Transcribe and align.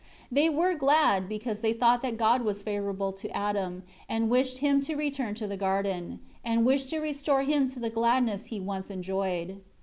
11 0.31 0.35
They 0.35 0.49
were 0.49 0.73
glad, 0.73 1.29
because 1.29 1.61
they 1.61 1.73
thought 1.73 2.01
that 2.01 2.17
God 2.17 2.41
was 2.41 2.63
favorable 2.63 3.11
to 3.11 3.29
Adam, 3.37 3.83
and 4.09 4.31
wished 4.31 4.57
him 4.57 4.81
to 4.81 4.95
return 4.95 5.35
to 5.35 5.45
the 5.45 5.57
garden; 5.57 6.17
and 6.43 6.65
wished 6.65 6.89
to 6.89 6.97
restore 6.99 7.43
him 7.43 7.67
to 7.67 7.79
the 7.79 7.91
gladness 7.91 8.45
he 8.47 8.59
once 8.59 8.89
enjoyed. 8.89 9.61